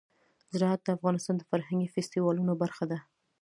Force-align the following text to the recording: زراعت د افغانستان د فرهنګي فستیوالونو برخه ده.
زراعت 0.53 0.81
د 0.83 0.87
افغانستان 0.97 1.35
د 1.37 1.41
فرهنګي 1.49 1.91
فستیوالونو 1.95 2.53
برخه 2.61 2.83
ده. 2.91 2.99